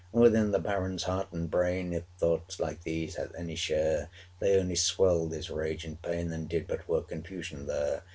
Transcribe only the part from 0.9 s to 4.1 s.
heart and brain If thoughts, like these, had any share,